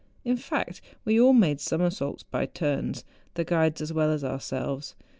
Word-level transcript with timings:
In 0.25 0.35
fact, 0.35 0.81
we 1.05 1.21
all 1.21 1.31
made 1.31 1.61
summersaults 1.61 2.23
by 2.23 2.47
turns, 2.47 3.05
the 3.35 3.43
guides 3.43 3.81
as 3.81 3.93
well 3.93 4.09
as 4.09 4.23
ourselves. 4.23 4.95